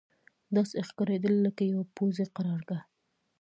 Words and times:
داسې 0.55 0.77
ښکارېدل 0.87 1.33
لکه 1.45 1.63
یوه 1.71 1.83
پوځي 1.95 2.25
قرارګاه. 2.35 2.83